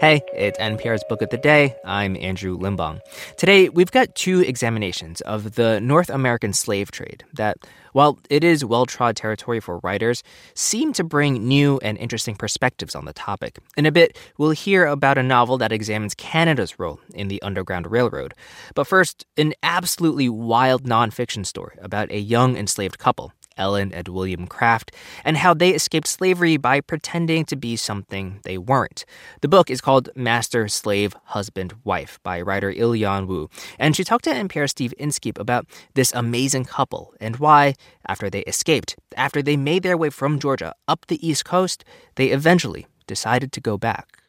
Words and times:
Hey, 0.00 0.22
it's 0.32 0.58
NPR's 0.58 1.04
Book 1.10 1.20
of 1.20 1.28
the 1.28 1.36
Day. 1.36 1.76
I'm 1.84 2.16
Andrew 2.16 2.56
Limbong. 2.56 3.00
Today, 3.36 3.68
we've 3.68 3.90
got 3.90 4.14
two 4.14 4.40
examinations 4.40 5.20
of 5.20 5.56
the 5.56 5.78
North 5.78 6.08
American 6.08 6.54
slave 6.54 6.90
trade 6.90 7.22
that, 7.34 7.58
while 7.92 8.18
it 8.30 8.42
is 8.42 8.64
well 8.64 8.86
trod 8.86 9.14
territory 9.14 9.60
for 9.60 9.78
writers, 9.80 10.22
seem 10.54 10.94
to 10.94 11.04
bring 11.04 11.46
new 11.46 11.78
and 11.82 11.98
interesting 11.98 12.34
perspectives 12.34 12.94
on 12.94 13.04
the 13.04 13.12
topic. 13.12 13.58
In 13.76 13.84
a 13.84 13.92
bit, 13.92 14.16
we'll 14.38 14.52
hear 14.52 14.86
about 14.86 15.18
a 15.18 15.22
novel 15.22 15.58
that 15.58 15.70
examines 15.70 16.14
Canada's 16.14 16.78
role 16.78 16.98
in 17.12 17.28
the 17.28 17.42
Underground 17.42 17.90
Railroad. 17.90 18.32
But 18.74 18.86
first, 18.86 19.26
an 19.36 19.52
absolutely 19.62 20.30
wild 20.30 20.84
nonfiction 20.84 21.44
story 21.44 21.76
about 21.82 22.10
a 22.10 22.18
young 22.18 22.56
enslaved 22.56 22.98
couple. 22.98 23.34
Ellen 23.60 23.92
and 23.92 24.08
William 24.08 24.46
Craft, 24.46 24.90
and 25.24 25.36
how 25.36 25.54
they 25.54 25.70
escaped 25.70 26.08
slavery 26.08 26.56
by 26.56 26.80
pretending 26.80 27.44
to 27.44 27.56
be 27.56 27.76
something 27.76 28.40
they 28.42 28.58
weren't. 28.58 29.04
The 29.42 29.48
book 29.48 29.70
is 29.70 29.80
called 29.80 30.08
Master, 30.16 30.66
Slave, 30.66 31.14
Husband, 31.26 31.74
Wife 31.84 32.18
by 32.24 32.40
writer 32.40 32.72
Ilyan 32.72 33.26
Woo, 33.28 33.48
and 33.78 33.94
she 33.94 34.02
talked 34.02 34.24
to 34.24 34.32
NPR 34.32 34.68
Steve 34.68 34.94
Inskeep 34.98 35.38
about 35.38 35.66
this 35.94 36.12
amazing 36.14 36.64
couple 36.64 37.14
and 37.20 37.36
why, 37.36 37.74
after 38.08 38.30
they 38.30 38.42
escaped, 38.44 38.96
after 39.16 39.42
they 39.42 39.56
made 39.56 39.82
their 39.82 39.96
way 39.96 40.10
from 40.10 40.40
Georgia 40.40 40.74
up 40.88 41.06
the 41.06 41.24
East 41.26 41.44
Coast, 41.44 41.84
they 42.16 42.28
eventually 42.28 42.86
decided 43.06 43.52
to 43.52 43.60
go 43.60 43.76
back. 43.76 44.22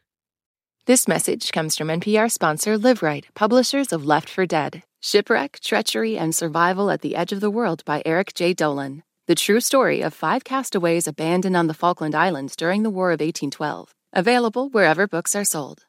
This 0.88 1.07
message 1.07 1.52
comes 1.52 1.77
from 1.77 1.88
NPR 1.90 2.29
sponsor 2.32 2.77
Liveright, 2.77 3.26
publishers 3.35 3.93
of 3.93 4.04
Left 4.04 4.27
for 4.27 4.45
Dead 4.45 4.84
Shipwreck, 4.99 5.59
Treachery, 5.59 6.18
and 6.18 6.35
Survival 6.35 6.91
at 6.91 7.02
the 7.02 7.16
Edge 7.16 7.32
of 7.32 7.40
the 7.40 7.49
World 7.49 7.84
by 7.85 8.04
Eric 8.05 8.34
Jay 8.35 8.54
Dolin. 8.54 9.02
The 9.27 9.35
true 9.35 9.61
story 9.61 10.02
of 10.02 10.16
five 10.16 10.43
castaways 10.43 11.05
abandoned 11.07 11.55
on 11.55 11.67
the 11.67 11.75
Falkland 11.75 12.16
Islands 12.16 12.55
during 12.55 12.81
the 12.81 12.89
War 12.89 13.09
of 13.09 13.21
1812. 13.21 13.93
Available 14.13 14.70
wherever 14.70 15.07
books 15.07 15.35
are 15.35 15.45
sold. 15.45 15.85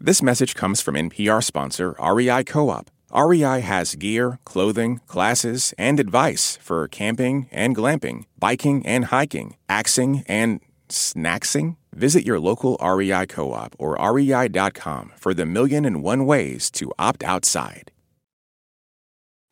This 0.00 0.22
message 0.22 0.54
comes 0.54 0.80
from 0.80 0.94
NPR 0.94 1.44
sponsor 1.44 1.94
REI 2.00 2.42
Co 2.44 2.70
op. 2.70 2.90
REI 3.14 3.60
has 3.60 3.96
gear, 3.96 4.38
clothing, 4.46 5.00
classes, 5.06 5.74
and 5.76 6.00
advice 6.00 6.56
for 6.56 6.88
camping 6.88 7.48
and 7.52 7.76
glamping, 7.76 8.24
biking 8.38 8.84
and 8.86 9.04
hiking, 9.06 9.56
axing 9.68 10.24
and 10.26 10.60
snacksing. 10.88 11.76
Visit 11.92 12.24
your 12.24 12.40
local 12.40 12.78
REI 12.82 13.26
co 13.26 13.52
op 13.52 13.76
or 13.78 13.94
rei.com 13.96 15.12
for 15.18 15.34
the 15.34 15.46
million 15.46 15.84
and 15.84 16.02
one 16.02 16.24
ways 16.24 16.70
to 16.70 16.90
opt 16.98 17.22
outside. 17.24 17.92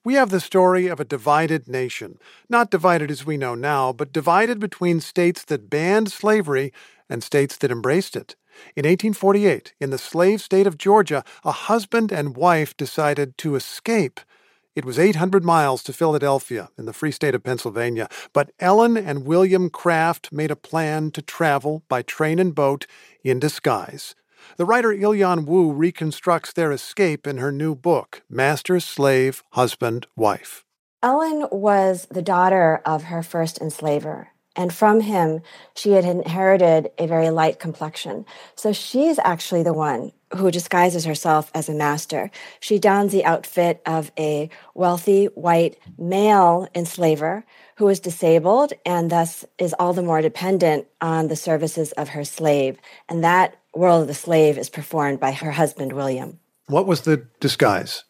We 0.04 0.14
have 0.14 0.30
the 0.30 0.40
story 0.40 0.88
of 0.88 0.98
a 0.98 1.04
divided 1.04 1.68
nation, 1.68 2.18
not 2.48 2.72
divided 2.72 3.08
as 3.08 3.24
we 3.24 3.36
know 3.36 3.54
now, 3.54 3.92
but 3.92 4.12
divided 4.12 4.58
between 4.58 5.00
states 5.00 5.44
that 5.44 5.70
banned 5.70 6.10
slavery 6.10 6.72
and 7.08 7.22
states 7.22 7.56
that 7.58 7.70
embraced 7.70 8.16
it. 8.16 8.34
In 8.74 8.84
1848, 8.84 9.74
in 9.78 9.90
the 9.90 9.98
slave 9.98 10.40
state 10.40 10.66
of 10.66 10.76
Georgia, 10.76 11.22
a 11.44 11.52
husband 11.52 12.10
and 12.10 12.36
wife 12.36 12.76
decided 12.76 13.38
to 13.38 13.54
escape. 13.54 14.18
It 14.74 14.84
was 14.84 14.98
800 14.98 15.44
miles 15.44 15.84
to 15.84 15.92
Philadelphia 15.92 16.70
in 16.76 16.86
the 16.86 16.92
free 16.92 17.12
state 17.12 17.36
of 17.36 17.44
Pennsylvania, 17.44 18.08
but 18.32 18.50
Ellen 18.58 18.96
and 18.96 19.24
William 19.24 19.70
Craft 19.70 20.32
made 20.32 20.50
a 20.50 20.56
plan 20.56 21.12
to 21.12 21.22
travel 21.22 21.84
by 21.88 22.02
train 22.02 22.40
and 22.40 22.54
boat 22.54 22.86
in 23.22 23.38
disguise. 23.38 24.16
The 24.56 24.64
writer 24.64 24.90
Ilyan 24.90 25.46
Woo 25.46 25.72
reconstructs 25.72 26.52
their 26.52 26.72
escape 26.72 27.26
in 27.26 27.38
her 27.38 27.52
new 27.52 27.74
book, 27.74 28.22
Master, 28.28 28.80
Slave, 28.80 29.42
Husband, 29.50 30.06
Wife. 30.16 30.64
Ellen 31.02 31.48
was 31.50 32.06
the 32.10 32.22
daughter 32.22 32.80
of 32.86 33.04
her 33.04 33.22
first 33.22 33.60
enslaver, 33.60 34.28
and 34.54 34.72
from 34.72 35.00
him 35.00 35.40
she 35.74 35.92
had 35.92 36.04
inherited 36.04 36.90
a 36.96 37.06
very 37.06 37.30
light 37.30 37.58
complexion. 37.58 38.24
So 38.54 38.72
she's 38.72 39.18
actually 39.18 39.64
the 39.64 39.72
one 39.72 40.12
who 40.36 40.50
disguises 40.50 41.04
herself 41.04 41.50
as 41.54 41.68
a 41.68 41.74
master. 41.74 42.30
She 42.60 42.78
dons 42.78 43.12
the 43.12 43.24
outfit 43.24 43.82
of 43.84 44.12
a 44.18 44.48
wealthy 44.74 45.26
white 45.26 45.76
male 45.98 46.68
enslaver 46.74 47.44
who 47.76 47.88
is 47.88 48.00
disabled 48.00 48.72
and 48.86 49.10
thus 49.10 49.44
is 49.58 49.74
all 49.78 49.92
the 49.92 50.02
more 50.02 50.22
dependent 50.22 50.86
on 51.00 51.28
the 51.28 51.36
services 51.36 51.92
of 51.92 52.10
her 52.10 52.24
slave. 52.24 52.78
And 53.08 53.24
that 53.24 53.56
World 53.74 54.02
of 54.02 54.08
the 54.08 54.14
Slave 54.14 54.58
is 54.58 54.68
performed 54.70 55.20
by 55.20 55.32
her 55.32 55.52
husband, 55.52 55.92
William. 55.92 56.38
What 56.66 56.86
was 56.86 57.02
the 57.02 57.26
disguise? 57.40 58.04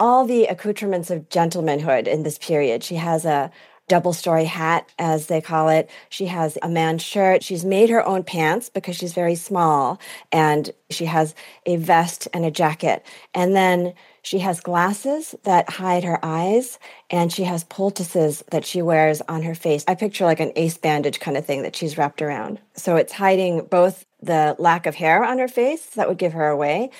All 0.00 0.24
the 0.24 0.44
accoutrements 0.44 1.10
of 1.10 1.28
gentlemanhood 1.28 2.06
in 2.06 2.22
this 2.22 2.38
period. 2.38 2.84
She 2.84 2.96
has 2.96 3.24
a 3.24 3.50
double 3.88 4.12
story 4.12 4.44
hat, 4.44 4.88
as 4.98 5.26
they 5.26 5.40
call 5.40 5.70
it. 5.70 5.90
She 6.08 6.26
has 6.26 6.58
a 6.62 6.68
man's 6.68 7.02
shirt. 7.02 7.42
She's 7.42 7.64
made 7.64 7.90
her 7.90 8.06
own 8.06 8.22
pants 8.22 8.68
because 8.68 8.96
she's 8.96 9.14
very 9.14 9.34
small. 9.34 9.98
And 10.30 10.70
she 10.90 11.06
has 11.06 11.34
a 11.66 11.76
vest 11.76 12.28
and 12.32 12.44
a 12.44 12.50
jacket. 12.50 13.04
And 13.34 13.56
then 13.56 13.94
she 14.22 14.40
has 14.40 14.60
glasses 14.60 15.34
that 15.44 15.70
hide 15.70 16.04
her 16.04 16.22
eyes. 16.22 16.78
And 17.10 17.32
she 17.32 17.44
has 17.44 17.64
poultices 17.64 18.44
that 18.50 18.66
she 18.66 18.82
wears 18.82 19.22
on 19.22 19.42
her 19.42 19.54
face. 19.54 19.84
I 19.88 19.94
picture 19.94 20.26
like 20.26 20.40
an 20.40 20.52
ace 20.54 20.76
bandage 20.76 21.18
kind 21.18 21.36
of 21.36 21.46
thing 21.46 21.62
that 21.62 21.74
she's 21.74 21.96
wrapped 21.98 22.22
around. 22.22 22.60
So 22.74 22.96
it's 22.96 23.14
hiding 23.14 23.64
both 23.64 24.04
the 24.20 24.56
lack 24.58 24.86
of 24.86 24.96
hair 24.96 25.24
on 25.24 25.38
her 25.38 25.48
face 25.48 25.86
that 25.90 26.08
would 26.08 26.18
give 26.18 26.32
her 26.32 26.48
away. 26.48 26.90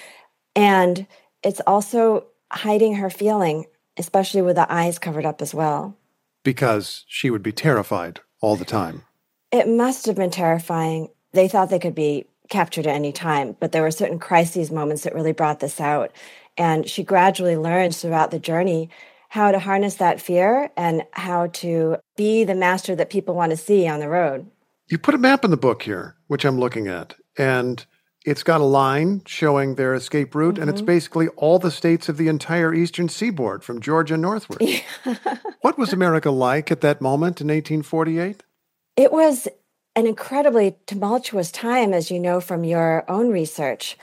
And 0.55 1.07
it's 1.43 1.61
also 1.67 2.27
hiding 2.51 2.97
her 2.97 3.11
feeling, 3.11 3.67
especially 3.97 4.43
with 4.43 4.57
the 4.57 4.73
eyes 4.73 4.99
covered 4.99 5.27
up 5.27 5.43
as 5.43 5.55
well. 5.55 5.97
Because 6.45 7.05
she 7.09 7.31
would 7.31 7.43
be 7.43 7.53
terrified 7.53 8.21
all 8.41 8.57
the 8.57 8.65
time. 8.65 9.03
It 9.51 9.69
must 9.69 10.07
have 10.07 10.17
been 10.17 10.31
terrifying. 10.31 11.09
They 11.33 11.49
thought 11.49 11.71
they 11.71 11.79
could 11.79 11.95
be 11.95 12.27
captured 12.49 12.87
at 12.87 12.95
any 12.95 13.13
time, 13.13 13.57
but 13.61 13.73
there 13.73 13.83
were 13.83 13.91
certain 13.91 14.19
crises 14.19 14.71
moments 14.71 15.03
that 15.03 15.15
really 15.15 15.33
brought 15.33 15.61
this 15.61 15.81
out. 15.81 16.13
And 16.57 16.89
she 16.89 17.03
gradually 17.03 17.57
learned 17.57 17.95
throughout 17.95 18.31
the 18.31 18.39
journey 18.39 18.89
how 19.29 19.53
to 19.53 19.59
harness 19.59 19.97
that 19.97 20.21
fear 20.21 20.71
and 20.77 21.05
how 21.13 21.49
to 21.49 21.97
be 22.17 22.45
the 22.45 22.55
master 22.55 22.95
that 22.97 23.11
people 23.11 23.35
want 23.35 23.51
to 23.51 23.57
see 23.57 23.87
on 23.87 24.01
the 24.01 24.09
road. 24.09 24.51
You 24.89 24.99
put 24.99 25.15
a 25.15 25.19
map 25.19 25.45
in 25.45 25.51
the 25.51 25.57
book 25.57 25.83
here, 25.83 26.17
which 26.29 26.45
I'm 26.45 26.59
looking 26.59 26.89
at, 26.89 27.15
and 27.37 27.85
it's 28.25 28.43
got 28.43 28.61
a 28.61 28.65
line 28.65 29.23
showing 29.27 29.75
their 29.75 29.95
escape 29.95 30.35
route, 30.35 30.55
mm-hmm. 30.55 30.63
and 30.63 30.71
it's 30.71 30.81
mm-hmm. 30.81 30.87
basically 30.87 31.29
all 31.29 31.59
the 31.59 31.71
states 31.71 32.09
of 32.09 32.17
the 32.17 32.29
entire 32.29 32.75
eastern 32.75 33.09
seaboard 33.09 33.63
from 33.63 33.81
Georgia 33.81 34.17
northward. 34.17 34.63
what 35.61 35.79
was 35.79 35.93
America 35.93 36.31
like 36.31 36.71
at 36.71 36.81
that 36.81 37.01
moment 37.01 37.41
in 37.41 37.49
1848? 37.49 38.43
It 38.97 39.13
was 39.13 39.47
an 39.95 40.07
incredibly 40.07 40.77
tumultuous 40.87 41.51
time, 41.51 41.93
as 41.93 42.11
you 42.11 42.19
know 42.19 42.41
from 42.41 42.65
your 42.65 43.05
own 43.11 43.31
research. 43.31 43.97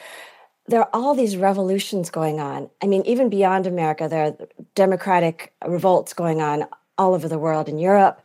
There 0.67 0.81
are 0.81 0.89
all 0.93 1.13
these 1.13 1.37
revolutions 1.37 2.09
going 2.09 2.39
on. 2.39 2.69
I 2.81 2.87
mean, 2.87 3.03
even 3.05 3.29
beyond 3.29 3.67
America, 3.67 4.07
there 4.07 4.25
are 4.25 4.47
democratic 4.73 5.53
revolts 5.65 6.13
going 6.13 6.41
on 6.41 6.65
all 6.97 7.13
over 7.13 7.27
the 7.27 7.37
world 7.37 7.69
in 7.69 7.77
Europe. 7.77 8.21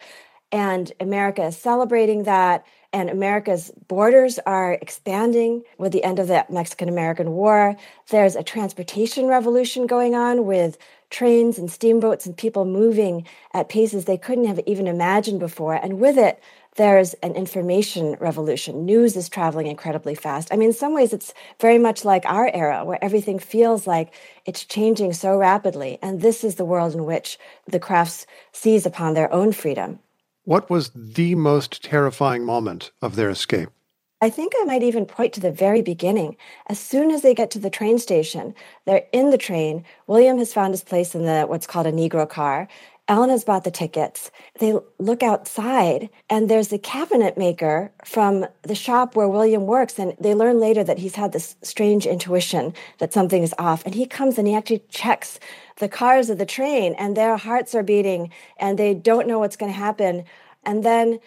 And 0.53 0.93
America 1.01 1.45
is 1.47 1.57
celebrating 1.57 2.25
that. 2.25 2.65
And 2.93 3.09
America's 3.09 3.71
borders 3.87 4.41
are 4.47 4.73
expanding 4.73 5.63
with 5.79 5.93
the 5.93 6.03
end 6.03 6.19
of 6.19 6.27
the 6.27 6.45
Mexican 6.51 6.89
American 6.89 7.33
War. 7.33 7.77
There's 8.09 8.35
a 8.35 8.43
transportation 8.43 9.27
revolution 9.27 9.87
going 9.87 10.17
on 10.17 10.45
with 10.45 10.77
trains 11.09 11.59
and 11.59 11.71
steamboats 11.71 12.27
and 12.27 12.37
people 12.37 12.65
moving 12.65 13.27
at 13.53 13.69
paces 13.69 14.05
they 14.05 14.19
couldn't 14.19 14.47
have 14.47 14.61
even 14.67 14.89
imagined 14.89 15.39
before. 15.39 15.75
And 15.75 16.01
with 16.01 16.19
it, 16.19 16.41
there's 16.77 17.15
an 17.15 17.35
information 17.35 18.17
revolution. 18.21 18.85
News 18.85 19.17
is 19.17 19.29
traveling 19.29 19.67
incredibly 19.67 20.15
fast. 20.15 20.53
I 20.53 20.57
mean, 20.57 20.69
in 20.69 20.75
some 20.75 20.95
ways, 20.95 21.13
it's 21.13 21.35
very 21.61 21.79
much 21.79 22.05
like 22.05 22.25
our 22.27 22.49
era 22.55 22.85
where 22.85 23.03
everything 23.05 23.39
feels 23.39 23.87
like 23.87 24.15
it's 24.47 24.65
changing 24.65 25.13
so 25.13 25.37
rapidly. 25.37 25.99
And 26.01 26.21
this 26.21 26.43
is 26.45 26.55
the 26.55 26.65
world 26.65 26.95
in 26.95 27.05
which 27.05 27.39
the 27.67 27.81
crafts 27.81 28.27
seize 28.53 28.87
upon 28.87 29.15
their 29.15 29.33
own 29.33 29.53
freedom. 29.53 29.99
What 30.45 30.71
was 30.71 30.91
the 30.95 31.35
most 31.35 31.85
terrifying 31.85 32.47
moment 32.47 32.93
of 33.03 33.15
their 33.15 33.29
escape? 33.29 33.69
I 34.23 34.31
think 34.31 34.55
I 34.59 34.65
might 34.65 34.83
even 34.83 35.05
point 35.05 35.35
to 35.35 35.41
the 35.41 35.53
very 35.53 35.83
beginning. 35.83 36.37
As 36.67 36.79
soon 36.79 37.11
as 37.11 37.21
they 37.21 37.35
get 37.35 37.51
to 37.53 37.59
the 37.59 37.69
train 37.69 37.99
station, 37.99 38.55
they're 38.87 39.07
in 39.13 39.31
the 39.31 39.39
train. 39.39 39.85
William 40.07 40.39
has 40.39 40.53
found 40.53 40.73
his 40.73 40.83
place 40.83 41.15
in 41.15 41.27
the 41.27 41.43
what's 41.43 41.67
called 41.67 41.87
a 41.87 41.93
Negro 41.93 42.29
car. 42.29 42.69
Ellen 43.09 43.31
has 43.31 43.45
bought 43.45 43.65
the 43.65 43.71
tickets. 43.71 44.31
They 44.61 44.75
look 44.99 45.23
outside, 45.23 46.11
and 46.29 46.49
there's 46.49 46.69
the 46.69 46.79
cabinet 46.79 47.37
maker 47.37 47.93
from 48.05 48.47
the 48.63 48.75
shop 48.75 49.17
where 49.17 49.29
William 49.29 49.67
works. 49.67 49.99
And 49.99 50.15
they 50.21 50.35
learn 50.35 50.61
later 50.61 50.85
that 50.85 50.99
he's 50.99 51.17
had 51.17 51.33
this 51.33 51.57
strange 51.63 52.07
intuition 52.07 52.73
that 52.99 53.13
something 53.13 53.43
is 53.43 53.55
off. 53.59 53.85
And 53.85 53.95
he 53.95 54.07
comes 54.07 54.39
and 54.39 54.47
he 54.47 54.55
actually 54.55 54.85
checks 54.89 55.41
the 55.79 55.89
cars 55.89 56.31
of 56.31 56.39
the 56.39 56.47
train, 56.47 56.95
and 56.99 57.17
their 57.17 57.37
hearts 57.37 57.75
are 57.75 57.83
beating, 57.83 58.31
and 58.59 58.79
they 58.79 58.95
don't 58.95 59.27
know 59.27 59.39
what's 59.39 59.57
going 59.57 59.73
to 59.73 59.79
happen. 59.79 60.25
And 60.65 60.85
then 60.85 61.19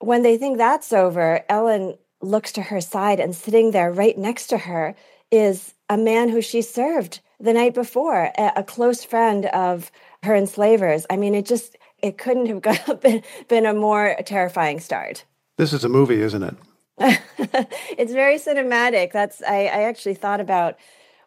when 0.00 0.22
they 0.22 0.36
think 0.36 0.58
that's 0.58 0.92
over, 0.92 1.44
Ellen 1.48 1.98
looks 2.20 2.52
to 2.52 2.62
her 2.62 2.80
side, 2.80 3.20
and 3.20 3.34
sitting 3.34 3.70
there 3.70 3.92
right 3.92 4.16
next 4.16 4.48
to 4.48 4.58
her 4.58 4.94
is 5.30 5.74
a 5.88 5.96
man 5.96 6.28
who 6.28 6.40
she 6.40 6.62
served 6.62 7.20
the 7.40 7.52
night 7.52 7.74
before, 7.74 8.32
a, 8.36 8.64
close 8.64 9.04
friend 9.04 9.46
of 9.46 9.92
her 10.22 10.34
enslavers. 10.34 11.06
I 11.10 11.16
mean, 11.16 11.34
it 11.34 11.46
just 11.46 11.76
it 12.02 12.18
couldn't 12.18 12.64
have 12.64 13.00
been, 13.00 13.22
been 13.48 13.66
a 13.66 13.74
more 13.74 14.16
terrifying 14.24 14.80
start. 14.80 15.24
This 15.56 15.72
is 15.72 15.84
a 15.84 15.88
movie, 15.88 16.20
isn't 16.20 16.42
it? 16.42 16.54
it's 16.98 18.12
very 18.12 18.38
cinematic. 18.38 19.12
That's 19.12 19.42
I, 19.42 19.64
I 19.66 19.82
actually 19.84 20.14
thought 20.14 20.40
about 20.40 20.76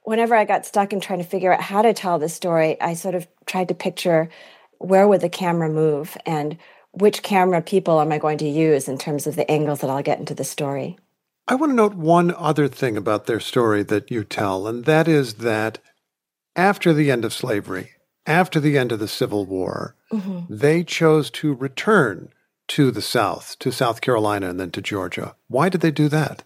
whenever 0.03 0.35
I 0.35 0.45
got 0.45 0.65
stuck 0.65 0.93
in 0.93 0.99
trying 0.99 1.19
to 1.19 1.25
figure 1.25 1.53
out 1.53 1.61
how 1.61 1.81
to 1.81 1.93
tell 1.93 2.19
this 2.19 2.33
story, 2.33 2.79
I 2.81 2.93
sort 2.93 3.15
of 3.15 3.27
tried 3.45 3.67
to 3.69 3.73
picture 3.73 4.29
where 4.79 5.07
would 5.07 5.21
the 5.21 5.29
camera 5.29 5.69
move 5.69 6.17
and 6.25 6.57
which 6.91 7.23
camera 7.23 7.61
people 7.61 8.01
am 8.01 8.11
I 8.11 8.17
going 8.17 8.37
to 8.39 8.49
use 8.49 8.89
in 8.89 8.97
terms 8.97 9.27
of 9.27 9.35
the 9.35 9.49
angles 9.49 9.79
that 9.79 9.89
I'll 9.89 10.03
get 10.03 10.19
into 10.19 10.33
the 10.33 10.43
story. 10.43 10.97
I 11.47 11.55
want 11.55 11.71
to 11.71 11.75
note 11.75 11.93
one 11.93 12.33
other 12.35 12.67
thing 12.67 12.97
about 12.97 13.25
their 13.25 13.39
story 13.39 13.83
that 13.83 14.11
you 14.11 14.23
tell, 14.23 14.67
and 14.67 14.85
that 14.85 15.07
is 15.07 15.35
that 15.35 15.79
after 16.55 16.93
the 16.93 17.09
end 17.11 17.25
of 17.25 17.33
slavery, 17.33 17.91
after 18.25 18.59
the 18.59 18.77
end 18.77 18.91
of 18.91 18.99
the 18.99 19.07
Civil 19.07 19.45
War, 19.45 19.95
mm-hmm. 20.11 20.53
they 20.53 20.83
chose 20.83 21.29
to 21.31 21.53
return 21.53 22.29
to 22.69 22.91
the 22.91 23.01
South, 23.01 23.57
to 23.59 23.71
South 23.71 24.01
Carolina, 24.01 24.49
and 24.49 24.59
then 24.59 24.71
to 24.71 24.81
Georgia. 24.81 25.35
Why 25.47 25.69
did 25.69 25.81
they 25.81 25.91
do 25.91 26.07
that? 26.09 26.43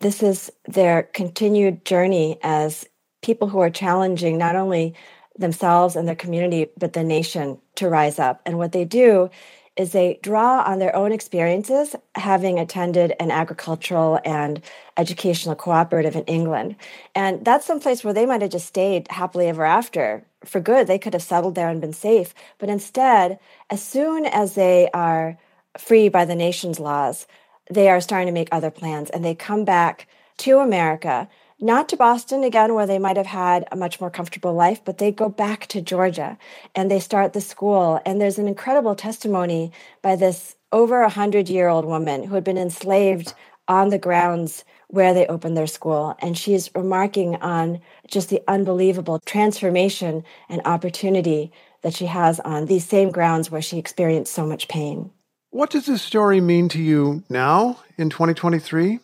This 0.00 0.22
is 0.22 0.50
their 0.66 1.04
continued 1.04 1.84
journey 1.84 2.38
as 2.42 2.86
people 3.22 3.48
who 3.48 3.60
are 3.60 3.70
challenging 3.70 4.36
not 4.36 4.56
only 4.56 4.94
themselves 5.38 5.96
and 5.96 6.06
their 6.06 6.16
community, 6.16 6.66
but 6.76 6.92
the 6.92 7.04
nation 7.04 7.58
to 7.76 7.88
rise 7.88 8.18
up. 8.18 8.42
And 8.44 8.58
what 8.58 8.72
they 8.72 8.84
do 8.84 9.30
is 9.76 9.92
they 9.92 10.18
draw 10.22 10.62
on 10.62 10.78
their 10.78 10.94
own 10.94 11.12
experiences 11.12 11.96
having 12.14 12.58
attended 12.58 13.14
an 13.18 13.30
agricultural 13.30 14.20
and 14.24 14.60
educational 14.96 15.54
cooperative 15.54 16.14
in 16.14 16.24
England. 16.24 16.76
And 17.14 17.44
that's 17.44 17.66
some 17.66 17.80
place 17.80 18.04
where 18.04 18.12
they 18.12 18.26
might 18.26 18.42
have 18.42 18.50
just 18.50 18.66
stayed 18.66 19.10
happily 19.10 19.48
ever 19.48 19.64
after 19.64 20.24
for 20.44 20.60
good. 20.60 20.86
They 20.86 20.98
could 20.98 21.14
have 21.14 21.22
settled 21.22 21.54
there 21.54 21.68
and 21.68 21.80
been 21.80 21.94
safe. 21.94 22.34
But 22.58 22.68
instead, 22.68 23.38
as 23.70 23.82
soon 23.82 24.26
as 24.26 24.54
they 24.54 24.90
are 24.92 25.38
free 25.78 26.08
by 26.08 26.26
the 26.26 26.36
nation's 26.36 26.78
laws, 26.78 27.26
they 27.70 27.88
are 27.88 28.00
starting 28.00 28.26
to 28.26 28.32
make 28.32 28.48
other 28.52 28.70
plans 28.70 29.08
and 29.08 29.24
they 29.24 29.34
come 29.34 29.64
back 29.64 30.06
to 30.38 30.58
America 30.58 31.28
not 31.62 31.88
to 31.88 31.96
Boston 31.96 32.42
again, 32.42 32.74
where 32.74 32.86
they 32.86 32.98
might 32.98 33.16
have 33.16 33.26
had 33.26 33.66
a 33.70 33.76
much 33.76 34.00
more 34.00 34.10
comfortable 34.10 34.52
life, 34.52 34.84
but 34.84 34.98
they 34.98 35.12
go 35.12 35.28
back 35.28 35.66
to 35.68 35.80
Georgia 35.80 36.36
and 36.74 36.90
they 36.90 36.98
start 36.98 37.32
the 37.32 37.40
school. 37.40 38.00
And 38.04 38.20
there's 38.20 38.38
an 38.38 38.48
incredible 38.48 38.96
testimony 38.96 39.70
by 40.02 40.16
this 40.16 40.56
over 40.72 41.02
a 41.02 41.08
hundred 41.08 41.48
year 41.48 41.68
old 41.68 41.84
woman 41.84 42.24
who 42.24 42.34
had 42.34 42.44
been 42.44 42.58
enslaved 42.58 43.34
on 43.68 43.90
the 43.90 43.98
grounds 43.98 44.64
where 44.88 45.14
they 45.14 45.26
opened 45.28 45.56
their 45.56 45.68
school. 45.68 46.16
And 46.20 46.36
she's 46.36 46.68
remarking 46.74 47.36
on 47.36 47.80
just 48.08 48.28
the 48.28 48.42
unbelievable 48.48 49.20
transformation 49.20 50.24
and 50.48 50.60
opportunity 50.64 51.52
that 51.82 51.94
she 51.94 52.06
has 52.06 52.40
on 52.40 52.66
these 52.66 52.86
same 52.86 53.10
grounds 53.10 53.50
where 53.50 53.62
she 53.62 53.78
experienced 53.78 54.32
so 54.32 54.44
much 54.44 54.68
pain. 54.68 55.10
What 55.50 55.70
does 55.70 55.86
this 55.86 56.02
story 56.02 56.40
mean 56.40 56.68
to 56.70 56.82
you 56.82 57.22
now 57.28 57.78
in 57.96 58.10
2023? 58.10 58.98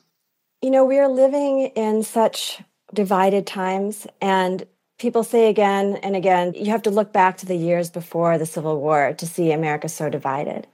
You 0.60 0.72
know, 0.72 0.84
we 0.84 0.99
are 0.99 1.08
living 1.08 1.70
in 1.76 2.02
such 2.02 2.60
divided 2.93 3.46
times, 3.46 4.08
and 4.20 4.66
people 4.99 5.22
say 5.22 5.49
again 5.49 6.00
and 6.02 6.16
again, 6.16 6.52
you 6.55 6.72
have 6.72 6.82
to 6.82 6.90
look 6.90 7.12
back 7.12 7.37
to 7.37 7.46
the 7.46 7.55
years 7.55 7.90
before 7.90 8.38
the 8.38 8.46
Civil 8.46 8.81
War 8.81 9.14
to 9.19 9.26
see 9.26 9.52
America 9.52 9.88
so 9.88 10.10
divided. 10.10 10.66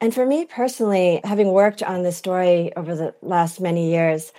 And 0.00 0.12
for 0.12 0.26
me 0.26 0.44
personally, 0.44 1.20
having 1.22 1.52
worked 1.52 1.84
on 1.84 2.02
this 2.02 2.16
story 2.16 2.74
over 2.74 2.96
the 2.96 3.14
last 3.22 3.60
many 3.60 3.92
years, 3.92 4.32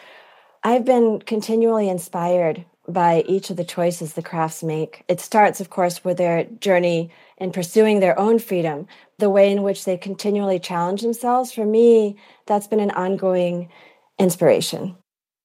I've 0.66 0.84
been 0.84 1.22
continually 1.22 1.88
inspired 1.88 2.66
by 2.90 3.24
each 3.26 3.50
of 3.50 3.56
the 3.56 3.64
choices 3.64 4.14
the 4.14 4.22
crafts 4.22 4.64
make. 4.64 5.06
It 5.08 5.22
starts, 5.22 5.62
of 5.62 5.70
course, 5.70 6.04
with 6.04 6.18
their 6.18 6.44
journey 6.44 7.10
in 7.38 7.54
pursuing 7.54 8.02
their 8.02 8.20
own 8.20 8.38
freedom, 8.38 8.88
the 9.18 9.30
way 9.30 9.50
in 9.50 9.64
which 9.64 9.86
they 9.86 9.96
continually 9.96 10.60
challenge 10.60 11.04
themselves. 11.04 11.54
For 11.54 11.66
me, 11.66 12.18
that's 12.48 12.68
been 12.68 12.82
an 12.82 12.92
ongoing 12.92 13.70
inspiration. 14.20 14.96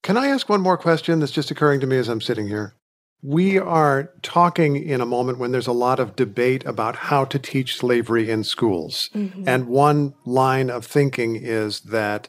Can 0.01 0.17
I 0.17 0.27
ask 0.27 0.49
one 0.49 0.61
more 0.61 0.77
question 0.77 1.19
that's 1.19 1.31
just 1.31 1.51
occurring 1.51 1.79
to 1.79 1.87
me 1.87 1.97
as 1.97 2.09
I'm 2.09 2.21
sitting 2.21 2.47
here? 2.47 2.75
We 3.21 3.57
are 3.57 4.11
talking 4.21 4.75
in 4.75 4.99
a 4.99 5.05
moment 5.05 5.37
when 5.37 5.53
there's 5.53 5.67
a 5.67 5.71
lot 5.71 6.01
of 6.01 6.17
debate 6.17 6.65
about 6.65 6.95
how 6.95 7.23
to 7.25 7.39
teach 7.39 7.77
slavery 7.77 8.29
in 8.29 8.43
schools. 8.43 9.09
Mm-hmm. 9.15 9.47
And 9.47 9.67
one 9.67 10.13
line 10.25 10.69
of 10.69 10.85
thinking 10.85 11.37
is 11.37 11.81
that 11.81 12.27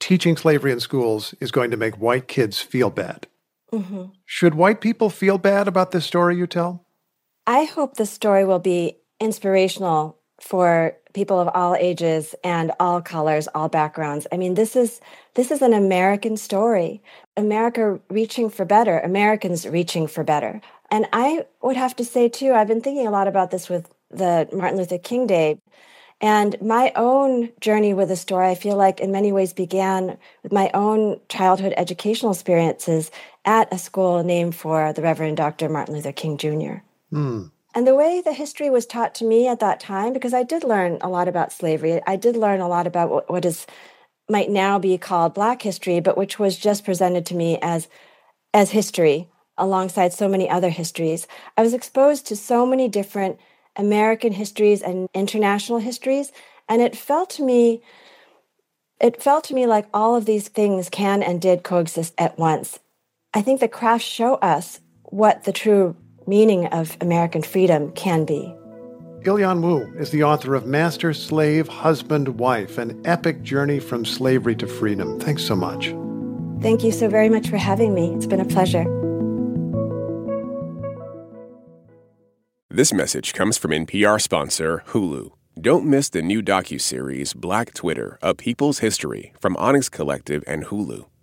teaching 0.00 0.38
slavery 0.38 0.72
in 0.72 0.80
schools 0.80 1.34
is 1.38 1.50
going 1.50 1.70
to 1.70 1.76
make 1.76 2.00
white 2.00 2.28
kids 2.28 2.60
feel 2.60 2.88
bad. 2.88 3.26
Mm-hmm. 3.72 4.04
Should 4.24 4.54
white 4.54 4.80
people 4.80 5.10
feel 5.10 5.36
bad 5.36 5.68
about 5.68 5.90
this 5.90 6.06
story 6.06 6.36
you 6.36 6.46
tell? 6.46 6.86
I 7.46 7.64
hope 7.64 7.96
the 7.96 8.06
story 8.06 8.46
will 8.46 8.58
be 8.58 8.96
inspirational 9.20 10.21
for 10.42 10.96
people 11.12 11.38
of 11.38 11.48
all 11.54 11.76
ages 11.76 12.34
and 12.42 12.72
all 12.80 13.00
colors, 13.00 13.48
all 13.54 13.68
backgrounds. 13.68 14.26
I 14.32 14.36
mean, 14.36 14.54
this 14.54 14.74
is 14.74 15.00
this 15.34 15.50
is 15.50 15.62
an 15.62 15.72
American 15.72 16.36
story. 16.36 17.00
America 17.36 18.00
reaching 18.10 18.50
for 18.50 18.64
better, 18.64 18.98
Americans 18.98 19.66
reaching 19.66 20.06
for 20.08 20.24
better. 20.24 20.60
And 20.90 21.06
I 21.12 21.46
would 21.62 21.76
have 21.76 21.94
to 21.96 22.04
say 22.04 22.28
too, 22.28 22.52
I've 22.52 22.66
been 22.66 22.80
thinking 22.80 23.06
a 23.06 23.10
lot 23.10 23.28
about 23.28 23.50
this 23.52 23.68
with 23.68 23.88
the 24.10 24.48
Martin 24.52 24.78
Luther 24.78 24.98
King 24.98 25.26
Day. 25.26 25.58
And 26.20 26.60
my 26.60 26.92
own 26.96 27.50
journey 27.60 27.94
with 27.94 28.08
the 28.08 28.16
story, 28.16 28.48
I 28.48 28.54
feel 28.54 28.76
like 28.76 29.00
in 29.00 29.10
many 29.10 29.32
ways 29.32 29.52
began 29.52 30.18
with 30.42 30.52
my 30.52 30.70
own 30.74 31.20
childhood 31.28 31.74
educational 31.76 32.32
experiences 32.32 33.10
at 33.44 33.72
a 33.72 33.78
school 33.78 34.22
named 34.22 34.54
for 34.54 34.92
the 34.92 35.02
Reverend 35.02 35.36
Dr. 35.36 35.68
Martin 35.68 35.94
Luther 35.94 36.12
King 36.12 36.36
Jr. 36.36 36.82
Hmm. 37.10 37.44
And 37.74 37.86
the 37.86 37.94
way 37.94 38.20
the 38.20 38.32
history 38.34 38.68
was 38.68 38.84
taught 38.84 39.14
to 39.16 39.24
me 39.24 39.48
at 39.48 39.60
that 39.60 39.80
time, 39.80 40.12
because 40.12 40.34
I 40.34 40.42
did 40.42 40.62
learn 40.62 40.98
a 41.00 41.08
lot 41.08 41.28
about 41.28 41.52
slavery, 41.52 42.00
I 42.06 42.16
did 42.16 42.36
learn 42.36 42.60
a 42.60 42.68
lot 42.68 42.86
about 42.86 43.10
what, 43.10 43.30
what 43.30 43.44
is 43.44 43.66
might 44.28 44.50
now 44.50 44.78
be 44.78 44.96
called 44.98 45.34
Black 45.34 45.62
history, 45.62 46.00
but 46.00 46.16
which 46.16 46.38
was 46.38 46.56
just 46.56 46.84
presented 46.84 47.26
to 47.26 47.34
me 47.34 47.58
as 47.62 47.88
as 48.54 48.70
history 48.70 49.28
alongside 49.56 50.12
so 50.12 50.28
many 50.28 50.48
other 50.48 50.70
histories. 50.70 51.26
I 51.56 51.62
was 51.62 51.74
exposed 51.74 52.26
to 52.26 52.36
so 52.36 52.66
many 52.66 52.88
different 52.88 53.38
American 53.76 54.32
histories 54.32 54.82
and 54.82 55.08
international 55.14 55.78
histories, 55.78 56.30
and 56.68 56.82
it 56.82 56.96
felt 56.96 57.30
to 57.30 57.42
me 57.42 57.82
it 59.00 59.20
felt 59.20 59.44
to 59.44 59.54
me 59.54 59.66
like 59.66 59.86
all 59.92 60.14
of 60.14 60.26
these 60.26 60.48
things 60.48 60.88
can 60.88 61.22
and 61.22 61.40
did 61.40 61.64
coexist 61.64 62.14
at 62.18 62.38
once. 62.38 62.78
I 63.34 63.42
think 63.42 63.60
the 63.60 63.68
crafts 63.68 64.06
show 64.06 64.34
us 64.36 64.80
what 65.04 65.44
the 65.44 65.52
true 65.52 65.96
meaning 66.26 66.66
of 66.66 66.96
American 67.00 67.42
freedom 67.42 67.92
can 67.92 68.24
be. 68.24 68.54
Ilyan 69.22 69.62
Woo 69.62 69.82
is 69.98 70.10
the 70.10 70.24
author 70.24 70.54
of 70.54 70.66
Master, 70.66 71.12
Slave, 71.14 71.68
Husband, 71.68 72.40
Wife 72.40 72.78
An 72.78 73.00
Epic 73.04 73.42
Journey 73.42 73.78
from 73.78 74.04
Slavery 74.04 74.56
to 74.56 74.66
Freedom. 74.66 75.20
Thanks 75.20 75.44
so 75.44 75.54
much. 75.54 75.94
Thank 76.60 76.82
you 76.82 76.90
so 76.90 77.08
very 77.08 77.28
much 77.28 77.48
for 77.48 77.56
having 77.56 77.94
me. 77.94 78.12
It's 78.14 78.26
been 78.26 78.40
a 78.40 78.44
pleasure. 78.44 78.84
This 82.68 82.92
message 82.92 83.32
comes 83.32 83.58
from 83.58 83.70
NPR 83.70 84.20
sponsor 84.20 84.82
Hulu. 84.88 85.30
Don't 85.60 85.84
miss 85.84 86.08
the 86.08 86.22
new 86.22 86.42
docu-series 86.42 87.34
Black 87.34 87.74
Twitter: 87.74 88.18
A 88.22 88.34
People's 88.34 88.78
History 88.78 89.34
from 89.38 89.56
Onyx 89.56 89.88
Collective 89.88 90.42
and 90.46 90.64
Hulu. 90.64 91.04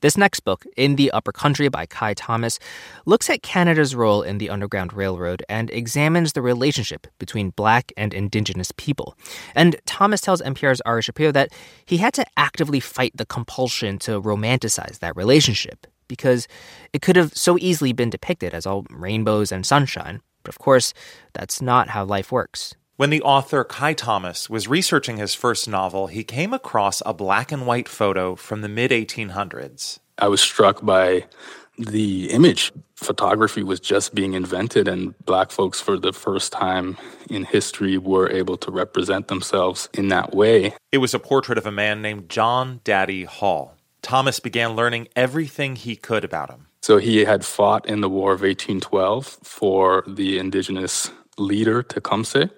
This 0.00 0.16
next 0.16 0.40
book, 0.40 0.64
In 0.76 0.96
the 0.96 1.10
Upper 1.10 1.32
Country 1.32 1.68
by 1.68 1.84
Kai 1.84 2.14
Thomas, 2.14 2.58
looks 3.04 3.28
at 3.28 3.42
Canada's 3.42 3.94
role 3.94 4.22
in 4.22 4.38
the 4.38 4.48
Underground 4.48 4.94
Railroad 4.94 5.44
and 5.48 5.70
examines 5.70 6.32
the 6.32 6.40
relationship 6.40 7.06
between 7.18 7.50
black 7.50 7.92
and 7.98 8.14
indigenous 8.14 8.72
people. 8.76 9.14
And 9.54 9.76
Thomas 9.84 10.22
tells 10.22 10.40
NPR's 10.40 10.80
Ari 10.82 11.02
Shapiro 11.02 11.32
that 11.32 11.52
he 11.84 11.98
had 11.98 12.14
to 12.14 12.24
actively 12.38 12.80
fight 12.80 13.14
the 13.14 13.26
compulsion 13.26 13.98
to 14.00 14.22
romanticize 14.22 15.00
that 15.00 15.16
relationship 15.16 15.86
because 16.08 16.48
it 16.92 17.02
could 17.02 17.16
have 17.16 17.36
so 17.36 17.58
easily 17.58 17.92
been 17.92 18.10
depicted 18.10 18.54
as 18.54 18.66
all 18.66 18.86
rainbows 18.90 19.52
and 19.52 19.66
sunshine. 19.66 20.20
But 20.42 20.54
of 20.54 20.58
course, 20.58 20.94
that's 21.34 21.60
not 21.60 21.90
how 21.90 22.04
life 22.04 22.32
works. 22.32 22.74
When 23.00 23.08
the 23.08 23.22
author 23.22 23.64
Kai 23.64 23.94
Thomas 23.94 24.50
was 24.50 24.68
researching 24.68 25.16
his 25.16 25.34
first 25.34 25.66
novel, 25.66 26.08
he 26.08 26.22
came 26.22 26.52
across 26.52 27.02
a 27.06 27.14
black 27.14 27.50
and 27.50 27.66
white 27.66 27.88
photo 27.88 28.34
from 28.34 28.60
the 28.60 28.68
mid 28.68 28.90
1800s. 28.90 30.00
I 30.18 30.28
was 30.28 30.42
struck 30.42 30.84
by 30.84 31.24
the 31.78 32.30
image. 32.30 32.72
Photography 32.96 33.62
was 33.62 33.80
just 33.80 34.14
being 34.14 34.34
invented, 34.34 34.86
and 34.86 35.18
black 35.24 35.50
folks, 35.50 35.80
for 35.80 35.98
the 35.98 36.12
first 36.12 36.52
time 36.52 36.98
in 37.30 37.44
history, 37.44 37.96
were 37.96 38.30
able 38.30 38.58
to 38.58 38.70
represent 38.70 39.28
themselves 39.28 39.88
in 39.94 40.08
that 40.08 40.34
way. 40.34 40.74
It 40.92 40.98
was 40.98 41.14
a 41.14 41.18
portrait 41.18 41.56
of 41.56 41.64
a 41.64 41.72
man 41.72 42.02
named 42.02 42.28
John 42.28 42.82
Daddy 42.84 43.24
Hall. 43.24 43.78
Thomas 44.02 44.40
began 44.40 44.76
learning 44.76 45.08
everything 45.16 45.76
he 45.76 45.96
could 45.96 46.22
about 46.22 46.50
him. 46.50 46.66
So 46.82 46.98
he 46.98 47.24
had 47.24 47.46
fought 47.46 47.86
in 47.86 48.02
the 48.02 48.10
War 48.10 48.34
of 48.34 48.42
1812 48.42 49.38
for 49.42 50.04
the 50.06 50.36
indigenous 50.36 51.10
leader 51.38 51.82
Tecumseh 51.82 52.50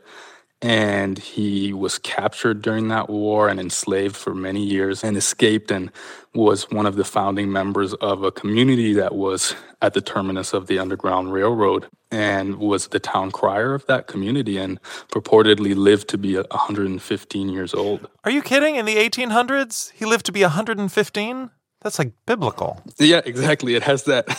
and 0.62 1.18
he 1.18 1.72
was 1.72 1.98
captured 1.98 2.62
during 2.62 2.86
that 2.88 3.10
war 3.10 3.48
and 3.48 3.58
enslaved 3.58 4.16
for 4.16 4.32
many 4.32 4.64
years 4.64 5.02
and 5.02 5.16
escaped 5.16 5.72
and 5.72 5.90
was 6.34 6.70
one 6.70 6.86
of 6.86 6.94
the 6.94 7.04
founding 7.04 7.50
members 7.50 7.92
of 7.94 8.22
a 8.22 8.30
community 8.30 8.94
that 8.94 9.14
was 9.14 9.56
at 9.82 9.92
the 9.92 10.00
terminus 10.00 10.54
of 10.54 10.68
the 10.68 10.78
Underground 10.78 11.32
Railroad 11.32 11.88
and 12.12 12.56
was 12.56 12.88
the 12.88 13.00
town 13.00 13.32
crier 13.32 13.74
of 13.74 13.84
that 13.86 14.06
community 14.06 14.56
and 14.56 14.80
purportedly 15.08 15.74
lived 15.74 16.08
to 16.08 16.18
be 16.18 16.36
115 16.36 17.48
years 17.48 17.74
old. 17.74 18.08
Are 18.22 18.30
you 18.30 18.40
kidding? 18.40 18.76
In 18.76 18.86
the 18.86 18.96
1800s, 18.96 19.90
he 19.92 20.04
lived 20.04 20.26
to 20.26 20.32
be 20.32 20.42
115? 20.42 21.50
That's 21.80 21.98
like 21.98 22.12
biblical. 22.24 22.80
Yeah, 22.98 23.20
exactly. 23.24 23.74
It 23.74 23.82
has 23.82 24.04
that 24.04 24.30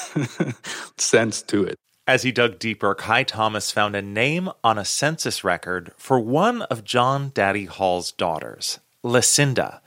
sense 0.97 1.41
to 1.43 1.65
it. 1.65 1.75
As 2.05 2.23
he 2.23 2.33
dug 2.33 2.59
deeper, 2.59 2.93
Kai 2.95 3.23
Thomas 3.23 3.71
found 3.71 3.95
a 3.95 4.01
name 4.01 4.49
on 4.61 4.77
a 4.77 4.83
census 4.83 5.45
record 5.45 5.93
for 5.95 6.19
one 6.19 6.63
of 6.63 6.83
John 6.83 7.31
Daddy 7.33 7.63
Hall's 7.63 8.11
daughters, 8.11 8.79
Lucinda. 9.03 9.81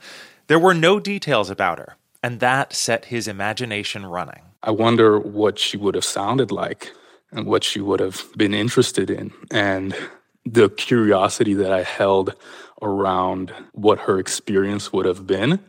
There 0.47 0.57
were 0.57 0.73
no 0.73 0.99
details 0.99 1.51
about 1.51 1.77
her, 1.77 1.95
and 2.23 2.39
that 2.39 2.73
set 2.73 3.05
his 3.05 3.27
imagination 3.27 4.03
running. 4.03 4.41
I 4.63 4.71
wonder 4.71 5.19
what 5.19 5.59
she 5.59 5.77
would 5.77 5.93
have 5.93 6.03
sounded 6.03 6.51
like 6.51 6.91
and 7.31 7.45
what 7.45 7.63
she 7.63 7.79
would 7.79 7.99
have 7.99 8.23
been 8.35 8.55
interested 8.55 9.11
in. 9.11 9.31
And 9.51 9.95
the 10.43 10.69
curiosity 10.69 11.53
that 11.53 11.71
I 11.71 11.83
held 11.83 12.33
around 12.81 13.53
what 13.73 13.99
her 13.99 14.17
experience 14.17 14.91
would 14.91 15.05
have 15.05 15.27
been 15.27 15.59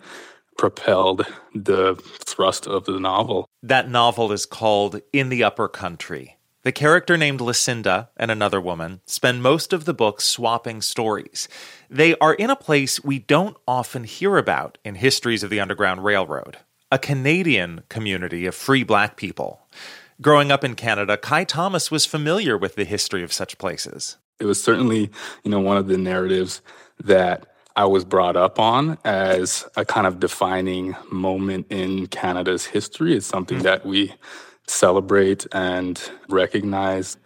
propelled 0.56 1.26
the 1.54 1.94
thrust 2.24 2.66
of 2.66 2.86
the 2.86 2.98
novel. 2.98 3.46
That 3.62 3.90
novel 3.90 4.32
is 4.32 4.46
called 4.46 5.02
In 5.12 5.28
the 5.28 5.44
Upper 5.44 5.68
Country. 5.68 6.37
The 6.64 6.72
character 6.72 7.16
named 7.16 7.40
Lucinda 7.40 8.10
and 8.16 8.30
another 8.30 8.60
woman 8.60 9.00
spend 9.06 9.42
most 9.42 9.72
of 9.72 9.84
the 9.84 9.94
book 9.94 10.20
swapping 10.20 10.82
stories. 10.82 11.48
They 11.88 12.16
are 12.16 12.34
in 12.34 12.50
a 12.50 12.56
place 12.56 13.02
we 13.02 13.20
don't 13.20 13.56
often 13.66 14.04
hear 14.04 14.36
about 14.36 14.76
in 14.84 14.96
histories 14.96 15.44
of 15.44 15.50
the 15.50 15.60
Underground 15.60 16.04
Railroad 16.04 16.58
a 16.90 16.98
Canadian 16.98 17.82
community 17.88 18.46
of 18.46 18.54
free 18.54 18.82
black 18.82 19.16
people. 19.16 19.60
Growing 20.20 20.50
up 20.50 20.64
in 20.64 20.74
Canada, 20.74 21.16
Kai 21.16 21.44
Thomas 21.44 21.90
was 21.90 22.06
familiar 22.06 22.56
with 22.56 22.74
the 22.74 22.84
history 22.84 23.22
of 23.22 23.32
such 23.32 23.58
places. 23.58 24.16
It 24.40 24.46
was 24.46 24.62
certainly, 24.62 25.10
you 25.44 25.50
know, 25.50 25.60
one 25.60 25.76
of 25.76 25.86
the 25.86 25.98
narratives 25.98 26.62
that 26.98 27.46
I 27.76 27.84
was 27.84 28.04
brought 28.04 28.36
up 28.36 28.58
on 28.58 28.98
as 29.04 29.68
a 29.76 29.84
kind 29.84 30.06
of 30.06 30.18
defining 30.18 30.96
moment 31.12 31.66
in 31.70 32.06
Canada's 32.08 32.64
history. 32.64 33.14
It's 33.14 33.26
something 33.26 33.58
mm-hmm. 33.58 33.64
that 33.64 33.86
we 33.86 34.14
celebrate 34.68 35.46
and 35.52 36.10
recognize. 36.28 37.16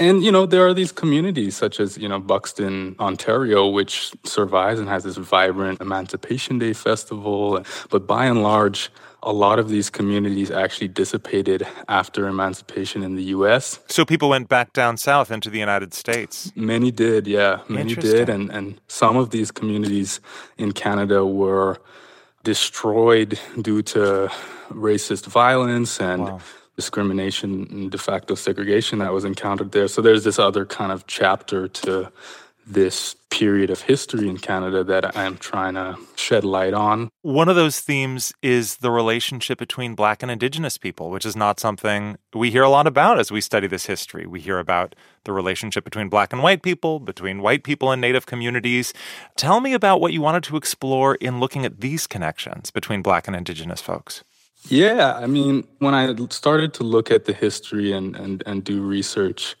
And, 0.00 0.24
you 0.24 0.32
know, 0.32 0.46
there 0.46 0.66
are 0.66 0.74
these 0.74 0.90
communities 0.90 1.56
such 1.56 1.78
as, 1.78 1.96
you 1.96 2.08
know, 2.08 2.18
Buxton, 2.18 2.96
Ontario, 2.98 3.68
which 3.68 4.12
survives 4.24 4.80
and 4.80 4.88
has 4.88 5.04
this 5.04 5.16
vibrant 5.16 5.80
Emancipation 5.80 6.58
Day 6.58 6.72
festival. 6.72 7.64
But 7.90 8.06
by 8.06 8.26
and 8.26 8.42
large, 8.42 8.90
a 9.22 9.32
lot 9.32 9.60
of 9.60 9.68
these 9.68 9.90
communities 9.90 10.50
actually 10.50 10.88
dissipated 10.88 11.64
after 11.88 12.26
emancipation 12.26 13.04
in 13.04 13.14
the 13.14 13.22
US. 13.24 13.78
So 13.86 14.04
people 14.04 14.28
went 14.28 14.48
back 14.48 14.72
down 14.72 14.96
south 14.96 15.30
into 15.30 15.48
the 15.50 15.60
United 15.60 15.94
States. 15.94 16.52
Many 16.56 16.90
did, 16.90 17.28
yeah. 17.28 17.60
Many 17.68 17.94
did. 17.94 18.28
And 18.28 18.50
and 18.50 18.80
some 18.88 19.16
of 19.16 19.30
these 19.30 19.52
communities 19.52 20.20
in 20.58 20.72
Canada 20.72 21.24
were 21.24 21.80
destroyed 22.42 23.38
due 23.60 23.82
to 23.82 24.28
racist 24.70 25.26
violence 25.26 26.00
and 26.00 26.24
wow 26.24 26.40
discrimination 26.76 27.66
and 27.70 27.90
de 27.90 27.98
facto 27.98 28.34
segregation 28.34 28.98
that 29.00 29.12
was 29.12 29.24
encountered 29.24 29.72
there. 29.72 29.88
So 29.88 30.02
there's 30.02 30.24
this 30.24 30.38
other 30.38 30.64
kind 30.64 30.92
of 30.92 31.06
chapter 31.06 31.68
to 31.68 32.10
this 32.66 33.16
period 33.30 33.70
of 33.70 33.80
history 33.80 34.28
in 34.28 34.38
Canada 34.38 34.84
that 34.84 35.16
I'm 35.16 35.36
trying 35.38 35.74
to 35.74 35.96
shed 36.16 36.44
light 36.44 36.74
on. 36.74 37.08
One 37.22 37.48
of 37.48 37.56
those 37.56 37.80
themes 37.80 38.32
is 38.42 38.76
the 38.76 38.90
relationship 38.90 39.58
between 39.58 39.94
Black 39.94 40.22
and 40.22 40.30
Indigenous 40.30 40.78
people, 40.78 41.10
which 41.10 41.26
is 41.26 41.34
not 41.34 41.58
something 41.58 42.18
we 42.34 42.50
hear 42.50 42.62
a 42.62 42.68
lot 42.68 42.86
about 42.86 43.18
as 43.18 43.32
we 43.32 43.40
study 43.40 43.66
this 43.66 43.86
history. 43.86 44.26
We 44.26 44.40
hear 44.40 44.58
about 44.58 44.94
the 45.24 45.32
relationship 45.32 45.82
between 45.82 46.08
Black 46.08 46.32
and 46.32 46.42
white 46.42 46.62
people, 46.62 47.00
between 47.00 47.42
white 47.42 47.64
people 47.64 47.90
and 47.90 48.00
Native 48.00 48.26
communities. 48.26 48.92
Tell 49.36 49.60
me 49.60 49.72
about 49.72 50.00
what 50.00 50.12
you 50.12 50.20
wanted 50.20 50.44
to 50.44 50.56
explore 50.56 51.16
in 51.16 51.40
looking 51.40 51.64
at 51.64 51.80
these 51.80 52.06
connections 52.06 52.70
between 52.70 53.02
Black 53.02 53.26
and 53.26 53.34
Indigenous 53.34 53.80
folks. 53.80 54.22
Yeah, 54.68 55.14
I 55.14 55.26
mean, 55.26 55.66
when 55.78 55.94
I 55.94 56.14
started 56.30 56.72
to 56.74 56.84
look 56.84 57.10
at 57.10 57.24
the 57.24 57.32
history 57.32 57.92
and, 57.92 58.14
and, 58.14 58.42
and 58.46 58.62
do 58.62 58.80
research, 58.82 59.56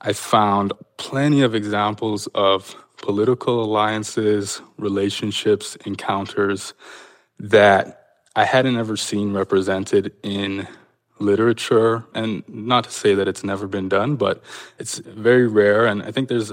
I 0.00 0.12
found 0.12 0.72
plenty 0.98 1.42
of 1.42 1.54
examples 1.54 2.26
of 2.34 2.76
political 2.98 3.64
alliances, 3.64 4.60
relationships, 4.76 5.76
encounters 5.86 6.74
that 7.38 8.16
I 8.36 8.44
hadn't 8.44 8.76
ever 8.76 8.96
seen 8.96 9.32
represented 9.32 10.12
in 10.22 10.68
literature. 11.18 12.04
And 12.14 12.42
not 12.48 12.84
to 12.84 12.90
say 12.90 13.14
that 13.14 13.28
it's 13.28 13.44
never 13.44 13.66
been 13.66 13.88
done, 13.88 14.16
but 14.16 14.42
it's 14.78 14.98
very 14.98 15.46
rare. 15.46 15.86
And 15.86 16.02
I 16.02 16.10
think 16.12 16.28
there's 16.28 16.52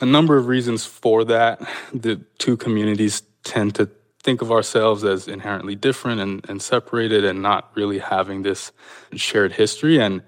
a 0.00 0.06
number 0.06 0.36
of 0.36 0.46
reasons 0.46 0.84
for 0.84 1.24
that. 1.24 1.60
The 1.92 2.16
two 2.38 2.56
communities 2.56 3.22
tend 3.44 3.74
to 3.76 3.90
think 4.22 4.42
of 4.42 4.52
ourselves 4.52 5.04
as 5.04 5.28
inherently 5.28 5.74
different 5.74 6.20
and, 6.20 6.48
and 6.48 6.60
separated 6.62 7.24
and 7.24 7.42
not 7.42 7.70
really 7.74 7.98
having 7.98 8.42
this 8.42 8.72
shared 9.14 9.52
history. 9.52 9.98
And 9.98 10.22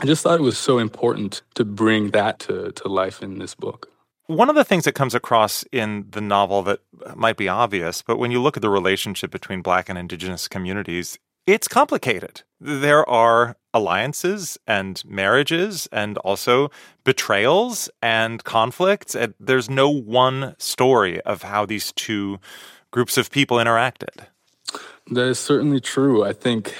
I 0.00 0.06
just 0.06 0.22
thought 0.22 0.38
it 0.38 0.42
was 0.42 0.58
so 0.58 0.78
important 0.78 1.42
to 1.54 1.64
bring 1.64 2.10
that 2.10 2.38
to, 2.40 2.72
to 2.72 2.88
life 2.88 3.22
in 3.22 3.38
this 3.38 3.54
book. 3.54 3.90
One 4.26 4.50
of 4.50 4.56
the 4.56 4.64
things 4.64 4.84
that 4.84 4.92
comes 4.92 5.14
across 5.14 5.64
in 5.70 6.06
the 6.10 6.20
novel 6.20 6.62
that 6.64 6.80
might 7.14 7.36
be 7.36 7.48
obvious, 7.48 8.02
but 8.02 8.18
when 8.18 8.32
you 8.32 8.42
look 8.42 8.56
at 8.56 8.60
the 8.60 8.68
relationship 8.68 9.30
between 9.30 9.62
Black 9.62 9.88
and 9.88 9.96
Indigenous 9.96 10.48
communities, 10.48 11.16
it's 11.46 11.68
complicated. 11.68 12.42
There 12.60 13.08
are 13.08 13.56
alliances 13.72 14.58
and 14.66 15.00
marriages 15.06 15.86
and 15.92 16.18
also 16.18 16.70
betrayals 17.04 17.88
and 18.02 18.42
conflicts. 18.42 19.14
There's 19.38 19.70
no 19.70 19.88
one 19.88 20.56
story 20.58 21.20
of 21.20 21.42
how 21.42 21.64
these 21.64 21.92
two 21.92 22.40
groups 22.96 23.18
of 23.18 23.30
people 23.30 23.58
interacted. 23.58 24.24
That 25.10 25.26
is 25.26 25.38
certainly 25.38 25.80
true. 25.80 26.24
I 26.24 26.32
think, 26.32 26.74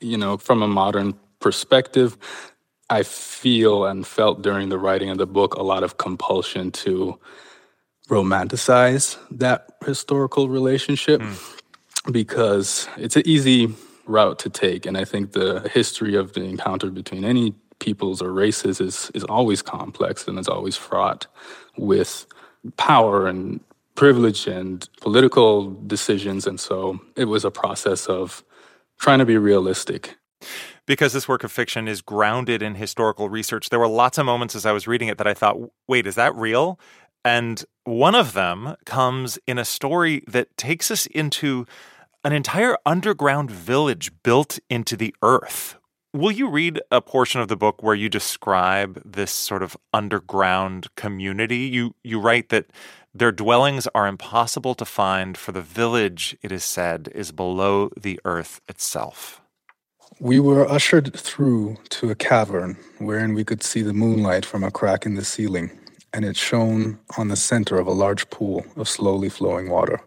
you 0.00 0.16
know, 0.16 0.38
from 0.38 0.62
a 0.62 0.66
modern 0.66 1.12
perspective, 1.38 2.16
I 2.88 3.02
feel 3.02 3.84
and 3.84 4.06
felt 4.06 4.40
during 4.40 4.70
the 4.70 4.78
writing 4.78 5.10
of 5.10 5.18
the 5.18 5.26
book 5.26 5.54
a 5.56 5.62
lot 5.62 5.82
of 5.82 5.98
compulsion 5.98 6.70
to 6.84 7.20
romanticize 8.08 9.18
that 9.32 9.66
historical 9.84 10.48
relationship 10.48 11.20
mm. 11.20 11.36
because 12.10 12.88
it's 12.96 13.16
an 13.16 13.24
easy 13.26 13.68
route 14.06 14.38
to 14.38 14.48
take. 14.48 14.86
And 14.86 14.96
I 14.96 15.04
think 15.04 15.32
the 15.32 15.70
history 15.74 16.14
of 16.14 16.32
the 16.32 16.44
encounter 16.44 16.88
between 16.88 17.22
any 17.22 17.52
peoples 17.80 18.22
or 18.22 18.32
races 18.32 18.80
is, 18.80 19.10
is 19.12 19.24
always 19.24 19.60
complex 19.60 20.26
and 20.26 20.38
is 20.38 20.48
always 20.48 20.76
fraught 20.76 21.26
with 21.76 22.24
power 22.78 23.26
and 23.26 23.60
privilege 23.94 24.46
and 24.46 24.88
political 25.00 25.70
decisions. 25.86 26.46
And 26.46 26.58
so 26.58 27.00
it 27.16 27.26
was 27.26 27.44
a 27.44 27.50
process 27.50 28.06
of 28.06 28.44
trying 28.98 29.18
to 29.18 29.24
be 29.24 29.36
realistic. 29.36 30.16
Because 30.86 31.14
this 31.14 31.26
work 31.26 31.44
of 31.44 31.52
fiction 31.52 31.88
is 31.88 32.02
grounded 32.02 32.60
in 32.60 32.74
historical 32.74 33.30
research, 33.30 33.70
there 33.70 33.78
were 33.78 33.88
lots 33.88 34.18
of 34.18 34.26
moments 34.26 34.54
as 34.54 34.66
I 34.66 34.72
was 34.72 34.86
reading 34.86 35.08
it 35.08 35.16
that 35.18 35.26
I 35.26 35.32
thought, 35.32 35.56
wait, 35.88 36.06
is 36.06 36.16
that 36.16 36.34
real? 36.34 36.78
And 37.24 37.64
one 37.84 38.14
of 38.14 38.34
them 38.34 38.76
comes 38.84 39.38
in 39.46 39.58
a 39.58 39.64
story 39.64 40.22
that 40.26 40.54
takes 40.58 40.90
us 40.90 41.06
into 41.06 41.64
an 42.22 42.32
entire 42.32 42.76
underground 42.84 43.50
village 43.50 44.12
built 44.22 44.58
into 44.68 44.96
the 44.96 45.14
earth. 45.22 45.76
Will 46.14 46.30
you 46.30 46.48
read 46.48 46.80
a 46.92 47.00
portion 47.00 47.40
of 47.40 47.48
the 47.48 47.56
book 47.56 47.82
where 47.82 47.96
you 47.96 48.08
describe 48.08 49.02
this 49.04 49.32
sort 49.32 49.64
of 49.64 49.76
underground 49.92 50.86
community? 50.94 51.56
You 51.56 51.96
you 52.04 52.20
write 52.20 52.50
that 52.50 52.66
their 53.12 53.32
dwellings 53.32 53.88
are 53.96 54.06
impossible 54.06 54.76
to 54.76 54.84
find, 54.84 55.36
for 55.36 55.50
the 55.50 55.60
village, 55.60 56.36
it 56.40 56.52
is 56.52 56.62
said, 56.62 57.08
is 57.16 57.32
below 57.32 57.90
the 58.00 58.20
earth 58.24 58.60
itself. 58.68 59.40
We 60.20 60.38
were 60.38 60.70
ushered 60.70 61.12
through 61.16 61.78
to 61.88 62.10
a 62.10 62.14
cavern 62.14 62.76
wherein 62.98 63.34
we 63.34 63.42
could 63.42 63.64
see 63.64 63.82
the 63.82 63.92
moonlight 63.92 64.46
from 64.46 64.62
a 64.62 64.70
crack 64.70 65.06
in 65.06 65.16
the 65.16 65.24
ceiling, 65.24 65.76
and 66.12 66.24
it 66.24 66.36
shone 66.36 67.00
on 67.18 67.26
the 67.26 67.34
center 67.34 67.76
of 67.76 67.88
a 67.88 67.98
large 68.04 68.30
pool 68.30 68.64
of 68.76 68.88
slowly 68.88 69.30
flowing 69.30 69.68
water. 69.68 70.00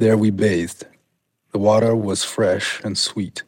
There 0.00 0.16
we 0.16 0.30
bathed. 0.30 0.84
The 1.52 1.60
water 1.60 1.94
was 1.94 2.24
fresh 2.24 2.80
and 2.82 2.98
sweet, 2.98 3.44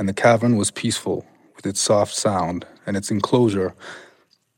and 0.00 0.08
the 0.08 0.14
cavern 0.14 0.56
was 0.56 0.70
peaceful 0.70 1.26
with 1.54 1.66
its 1.66 1.78
soft 1.78 2.14
sound 2.14 2.64
and 2.86 2.96
its 2.96 3.10
enclosure, 3.10 3.74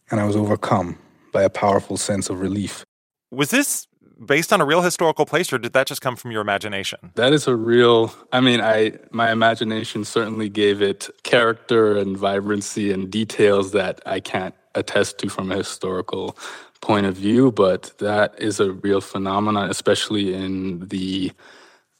and 0.09 0.21
I 0.21 0.25
was 0.25 0.37
overcome 0.37 0.97
by 1.33 1.43
a 1.43 1.51
powerful 1.51 1.97
sense 1.97 2.31
of 2.31 2.39
relief. 2.39 2.85
Was 3.33 3.51
this 3.51 3.89
based 4.25 4.53
on 4.53 4.61
a 4.61 4.65
real 4.65 4.83
historical 4.83 5.27
place, 5.27 5.53
or 5.53 5.59
did 5.59 5.73
that 5.73 5.89
just 5.89 6.01
come 6.01 6.15
from 6.15 6.31
your 6.31 6.43
imagination? 6.43 7.11
That 7.17 7.33
is 7.33 7.49
a 7.49 7.57
real. 7.57 8.15
I 8.33 8.41
mean, 8.41 8.61
I 8.61 8.93
my 9.11 9.33
imagination 9.33 10.05
certainly 10.05 10.49
gave 10.49 10.81
it 10.81 11.11
character 11.25 11.97
and 11.97 12.17
vibrancy 12.17 12.93
and 12.93 13.11
details 13.11 13.73
that 13.73 14.01
I 14.07 14.21
can't 14.21 14.55
attest 14.77 15.19
to 15.19 15.29
from 15.29 15.51
a 15.51 15.57
historical 15.57 16.37
point 16.83 17.07
of 17.07 17.17
view, 17.17 17.51
but 17.51 17.93
that 17.99 18.41
is 18.41 18.61
a 18.61 18.71
real 18.71 19.01
phenomenon, 19.01 19.69
especially 19.71 20.35
in 20.35 20.87
the 20.87 21.33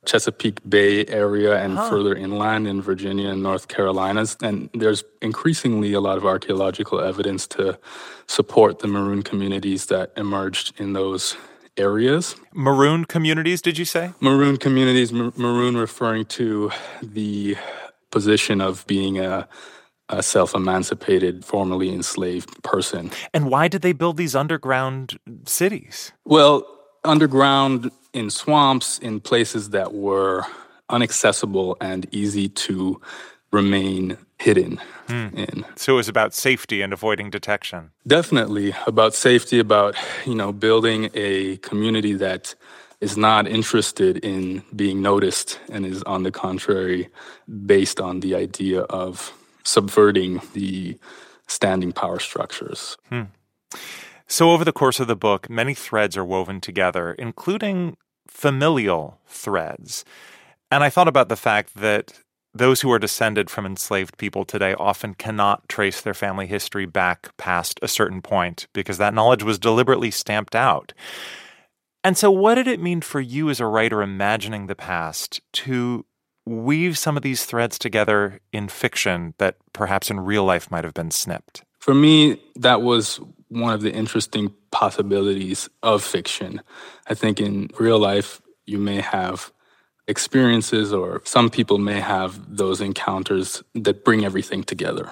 Chesapeake 0.05 0.59
Bay 0.69 1.07
area 1.07 1.63
and 1.63 1.77
huh. 1.77 1.89
further 1.89 2.15
inland 2.15 2.67
in 2.67 2.83
Virginia 2.83 3.29
and 3.31 3.43
North 3.43 3.69
Carolinas. 3.69 4.37
And 4.43 4.69
there's 4.75 5.05
increasingly 5.21 5.93
a 5.93 6.01
lot 6.01 6.17
of 6.19 6.27
archaeological 6.27 7.01
evidence 7.01 7.47
to 7.49 7.79
support 8.27 8.81
the 8.81 8.89
maroon 8.89 9.23
communities 9.23 9.87
that 9.87 10.13
emerged 10.17 10.81
in 10.81 10.93
those 10.93 11.37
areas. 11.77 12.37
Maroon 12.53 13.05
communities, 13.05 13.63
did 13.63 13.79
you 13.79 13.85
say? 13.85 14.13
Maroon 14.21 14.57
communities, 14.57 15.13
maroon 15.13 15.77
referring 15.77 16.25
to 16.27 16.71
the 17.03 17.57
position 18.11 18.61
of 18.61 18.87
being 18.87 19.19
a, 19.19 19.49
a 20.09 20.23
self 20.23 20.55
emancipated, 20.55 21.45
formerly 21.45 21.93
enslaved 21.93 22.63
person. 22.63 23.11
And 23.33 23.49
why 23.51 23.69
did 23.69 23.83
they 23.83 23.93
build 23.93 24.17
these 24.17 24.35
underground 24.35 25.19
cities? 25.47 26.13
Well, 26.25 26.67
underground 27.05 27.91
in 28.13 28.31
swamps, 28.31 28.99
in 28.99 29.21
places 29.21 29.71
that 29.71 29.95
were 29.95 30.45
inaccessible 30.91 31.77
and 31.81 32.07
easy 32.13 32.49
to 32.49 33.01
remain 33.51 34.17
hidden 34.39 34.81
hmm. 35.09 35.29
in. 35.37 35.65
So 35.77 35.95
it 35.95 35.97
was 35.97 36.09
about 36.09 36.35
safety 36.35 36.83
and 36.83 36.93
avoiding 36.93 37.31
detection. 37.31 37.91
Definitely 38.07 38.75
about 38.87 39.15
safety, 39.15 39.59
about, 39.59 39.95
you 40.27 40.35
know, 40.35 40.53
building 40.53 41.11
a 41.15 41.59
community 41.59 42.15
that 42.15 42.55
is 43.01 43.17
not 43.17 43.47
interested 43.47 44.19
in 44.19 44.63
being 44.75 45.03
noticed 45.03 45.59
and 45.71 45.85
is 45.85 46.03
on 46.05 46.23
the 46.23 46.31
contrary 46.31 47.09
based 47.67 48.01
on 48.01 48.21
the 48.21 48.35
idea 48.35 48.83
of 48.83 49.33
subverting 49.65 50.41
the 50.55 50.99
standing 51.47 51.93
power 51.93 52.19
structures. 52.19 52.97
Hmm. 53.09 53.23
So, 54.27 54.53
over 54.53 54.65
the 54.65 54.73
course 54.73 55.01
of 55.01 55.09
the 55.09 55.17
book, 55.17 55.51
many 55.51 55.75
threads 55.75 56.17
are 56.17 56.25
woven 56.25 56.61
together, 56.61 57.13
including 57.13 57.97
familial 58.27 59.19
threads. 59.27 60.05
And 60.71 60.83
I 60.83 60.91
thought 60.91 61.09
about 61.09 61.29
the 61.29 61.37
fact 61.37 61.75
that 61.75 62.13
those 62.55 62.81
who 62.81 62.93
are 62.93 62.99
descended 62.99 63.49
from 63.49 63.65
enslaved 63.65 64.19
people 64.19 64.45
today 64.45 64.75
often 64.75 65.15
cannot 65.15 65.69
trace 65.69 66.01
their 66.01 66.15
family 66.15 66.47
history 66.47 66.87
back 66.87 67.35
past 67.37 67.79
a 67.83 67.89
certain 67.89 68.21
point 68.21 68.67
because 68.73 68.99
that 68.99 69.15
knowledge 69.15 69.43
was 69.43 69.59
deliberately 69.59 70.11
stamped 70.11 70.55
out. 70.55 70.93
And 72.05 72.19
so, 72.19 72.31
what 72.31 72.57
did 72.57 72.67
it 72.67 72.81
mean 72.81 73.01
for 73.01 73.21
you 73.21 73.49
as 73.49 73.61
a 73.61 73.67
writer 73.67 74.03
imagining 74.03 74.67
the 74.67 74.75
past 74.75 75.41
to 75.53 76.05
weave 76.45 76.99
some 76.99 77.17
of 77.17 77.23
these 77.23 77.45
threads 77.45 77.79
together 77.79 78.41
in 78.53 78.69
fiction 78.69 79.35
that 79.39 79.57
perhaps 79.73 80.11
in 80.11 80.21
real 80.21 80.45
life 80.45 80.71
might 80.71 80.85
have 80.85 80.95
been 80.95 81.11
snipped? 81.11 81.63
For 81.79 81.95
me, 81.95 82.41
that 82.57 82.83
was 82.83 83.21
one 83.53 83.73
of 83.73 83.83
the 83.83 83.93
interesting 83.93 84.55
possibilities 84.71 85.69
of 85.83 86.03
fiction. 86.03 86.61
I 87.07 87.15
think 87.15 87.41
in 87.41 87.69
real 87.79 87.99
life, 87.99 88.41
you 88.67 88.79
may 88.79 89.01
have 89.01 89.53
experiences, 90.09 90.93
or 90.93 91.21
some 91.25 91.51
people 91.51 91.79
may 91.79 92.01
have 92.01 92.57
those 92.57 92.81
encounters 92.81 93.63
that 93.75 94.05
bring 94.05 94.25
everything 94.25 94.65
together. 94.65 95.11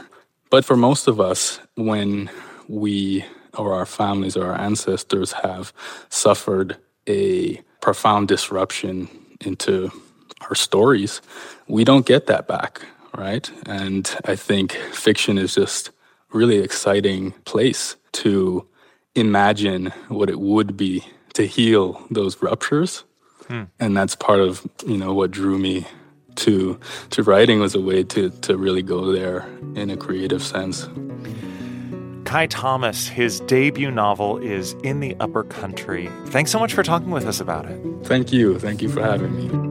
But 0.51 0.65
for 0.65 0.77
most 0.77 1.07
of 1.07 1.21
us, 1.21 1.61
when 1.77 2.31
we 2.69 3.25
or 3.57 3.75
our 3.75 3.87
families 3.87 4.37
or 4.37 4.47
our 4.47 4.61
ancestors 4.61 5.33
have 5.33 5.73
suffered 6.09 6.77
a 7.07 7.61
profound 7.81 8.29
disruption 8.29 9.09
into 9.41 9.91
our 10.43 10.55
stories, 10.55 11.21
we 11.69 11.85
don't 11.85 12.07
get 12.07 12.27
that 12.27 12.47
back, 12.47 12.83
right? 13.17 13.51
And 13.67 14.11
I 14.25 14.37
think 14.37 14.73
fiction 14.73 15.39
is 15.39 15.55
just 15.55 15.91
really 16.33 16.59
exciting 16.59 17.33
place 17.45 17.97
to 18.13 18.67
imagine 19.15 19.87
what 20.09 20.31
it 20.31 20.41
would 20.41 20.77
be 20.77 21.05
to 21.35 21.47
heal 21.47 22.05
those 22.11 22.43
ruptures. 22.43 23.05
Hmm. 23.49 23.65
And 23.79 23.97
that's 23.97 24.15
part 24.15 24.41
of, 24.41 24.67
you 24.87 24.97
know, 24.97 25.13
what 25.13 25.31
drew 25.31 25.59
me 25.59 25.87
to 26.37 26.79
to 27.11 27.23
writing 27.23 27.61
was 27.61 27.75
a 27.75 27.81
way 27.81 28.03
to 28.05 28.31
to 28.31 28.57
really 28.57 28.83
go 28.83 29.13
there 29.13 29.49
in 29.75 29.91
a 29.91 29.97
creative 29.97 30.43
sense. 30.43 30.89
Kai 32.25 32.47
Thomas, 32.47 33.09
his 33.09 33.41
debut 33.41 33.91
novel 33.91 34.39
is 34.39 34.75
In 34.85 35.01
the 35.01 35.17
Upper 35.19 35.43
Country. 35.43 36.09
Thanks 36.27 36.53
so 36.53 36.61
much 36.61 36.73
for 36.73 36.85
talking 36.85 37.11
with 37.11 37.27
us 37.27 37.41
about 37.41 37.67
it. 37.67 37.81
Thank 38.05 38.33
you. 38.33 38.59
Thank 38.59 38.83
you 38.83 38.89
for 38.89 39.03
having 39.03 39.35
me. 39.35 39.70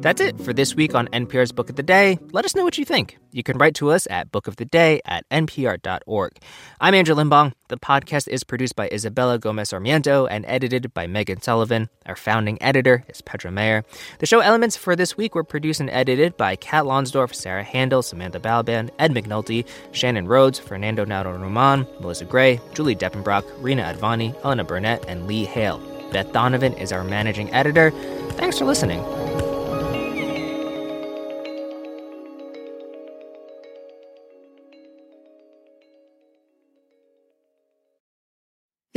That's 0.00 0.20
it 0.20 0.40
for 0.42 0.52
this 0.52 0.76
week 0.76 0.94
on 0.94 1.08
NPR's 1.08 1.50
Book 1.50 1.68
of 1.68 1.74
the 1.74 1.82
Day. 1.82 2.20
Let 2.30 2.44
us 2.44 2.54
know 2.54 2.62
what 2.62 2.78
you 2.78 2.84
think. 2.84 3.18
You 3.32 3.42
can 3.42 3.58
write 3.58 3.74
to 3.76 3.90
us 3.90 4.06
at 4.08 4.30
bookoftheday 4.30 5.00
at 5.04 5.28
npr.org. 5.28 6.32
I'm 6.80 6.94
Andrew 6.94 7.16
Limbong. 7.16 7.52
The 7.66 7.78
podcast 7.78 8.28
is 8.28 8.44
produced 8.44 8.76
by 8.76 8.88
Isabella 8.92 9.40
Gomez 9.40 9.70
Sarmiento 9.70 10.26
and 10.26 10.44
edited 10.46 10.94
by 10.94 11.08
Megan 11.08 11.42
Sullivan. 11.42 11.88
Our 12.06 12.14
founding 12.14 12.62
editor 12.62 13.04
is 13.08 13.22
Petra 13.22 13.50
Mayer. 13.50 13.84
The 14.20 14.26
show 14.26 14.38
elements 14.38 14.76
for 14.76 14.94
this 14.94 15.16
week 15.16 15.34
were 15.34 15.42
produced 15.42 15.80
and 15.80 15.90
edited 15.90 16.36
by 16.36 16.54
Kat 16.54 16.84
Lonsdorf, 16.84 17.34
Sarah 17.34 17.64
Handel, 17.64 18.02
Samantha 18.02 18.38
Balaban, 18.38 18.90
Ed 19.00 19.10
McNulty, 19.10 19.66
Shannon 19.90 20.28
Rhodes, 20.28 20.60
Fernando 20.60 21.04
Narro 21.06 21.38
Roman, 21.40 21.84
Melissa 22.00 22.24
Gray, 22.24 22.60
Julie 22.72 22.94
Depenbrock, 22.94 23.42
Reena 23.60 23.92
Advani, 23.92 24.32
Elena 24.44 24.62
Burnett, 24.62 25.04
and 25.08 25.26
Lee 25.26 25.44
Hale. 25.44 25.78
Beth 26.12 26.32
Donovan 26.32 26.72
is 26.74 26.92
our 26.92 27.02
managing 27.02 27.52
editor. 27.52 27.90
Thanks 28.36 28.58
for 28.58 28.64
listening. 28.64 29.00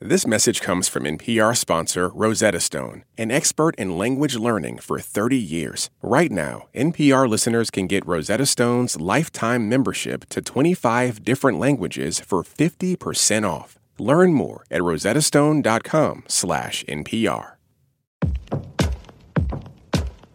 This 0.00 0.26
message 0.26 0.60
comes 0.60 0.88
from 0.88 1.04
NPR 1.04 1.56
sponsor 1.56 2.08
Rosetta 2.08 2.58
Stone, 2.58 3.04
an 3.16 3.30
expert 3.30 3.76
in 3.76 3.96
language 3.96 4.34
learning 4.34 4.78
for 4.78 4.98
30 4.98 5.38
years. 5.38 5.88
Right 6.02 6.32
now, 6.32 6.66
NPR 6.74 7.28
listeners 7.28 7.70
can 7.70 7.86
get 7.86 8.04
Rosetta 8.04 8.44
Stone's 8.44 9.00
lifetime 9.00 9.68
membership 9.68 10.28
to 10.30 10.42
25 10.42 11.22
different 11.22 11.60
languages 11.60 12.18
for 12.18 12.42
50% 12.42 13.48
off. 13.48 13.78
Learn 13.96 14.34
more 14.34 14.64
at 14.68 14.80
rosettastone.com/npr. 14.80 17.50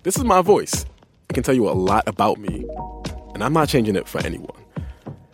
This 0.03 0.15
is 0.15 0.23
my 0.23 0.41
voice. 0.41 0.85
It 1.29 1.33
can 1.33 1.43
tell 1.43 1.55
you 1.55 1.69
a 1.69 1.75
lot 1.75 2.07
about 2.07 2.39
me, 2.39 2.65
and 3.33 3.43
I'm 3.43 3.51
not 3.51 3.67
changing 3.67 3.97
it 3.97 4.07
for 4.07 4.25
anyone. 4.25 4.58